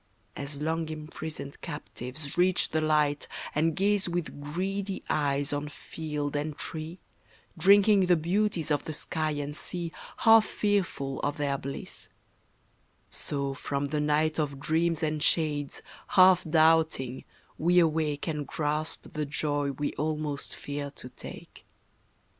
As 0.35 0.59
long 0.59 0.89
imprisoned 0.89 1.61
captives 1.61 2.35
reach 2.35 2.69
the 2.69 2.81
light, 2.81 3.27
And 3.53 3.75
gaze 3.75 4.09
with 4.09 4.41
greedy 4.41 5.03
eyes 5.11 5.53
on 5.53 5.69
field 5.69 6.35
and 6.35 6.57
tree, 6.57 6.97
Drinking 7.55 8.07
the 8.07 8.15
beauties 8.15 8.71
of 8.71 8.85
the 8.85 8.93
sky 8.95 9.29
and 9.33 9.55
sea 9.55 9.93
Half 10.17 10.47
fearful 10.47 11.19
of 11.19 11.37
their 11.37 11.55
bliss; 11.59 12.09
so 13.11 13.53
from 13.53 13.89
the 13.89 14.01
night 14.01 14.39
Of 14.39 14.59
dreams 14.59 15.03
and 15.03 15.21
shades, 15.21 15.83
half 16.07 16.43
doubting, 16.49 17.23
we 17.59 17.77
awake 17.77 18.27
And 18.27 18.47
grasp 18.47 19.13
the 19.13 19.27
joy 19.27 19.69
we 19.69 19.93
almost 19.99 20.55
fear 20.55 20.89
to 20.95 21.09
take. 21.09 21.63